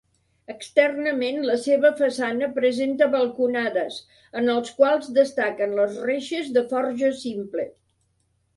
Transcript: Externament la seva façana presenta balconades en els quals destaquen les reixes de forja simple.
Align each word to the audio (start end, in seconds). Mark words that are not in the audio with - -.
Externament 0.51 1.35
la 1.49 1.57
seva 1.65 1.91
façana 1.99 2.49
presenta 2.55 3.09
balconades 3.17 3.99
en 4.41 4.51
els 4.55 4.73
quals 4.81 5.13
destaquen 5.21 5.79
les 5.83 6.03
reixes 6.09 6.53
de 6.59 6.67
forja 6.75 7.17
simple. 7.25 7.71